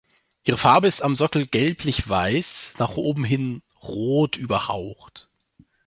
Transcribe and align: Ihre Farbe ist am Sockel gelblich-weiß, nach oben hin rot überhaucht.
Ihre 0.41 0.57
Farbe 0.57 0.87
ist 0.87 1.03
am 1.03 1.15
Sockel 1.15 1.45
gelblich-weiß, 1.45 2.79
nach 2.79 2.97
oben 2.97 3.23
hin 3.23 3.61
rot 3.83 4.35
überhaucht. 4.35 5.29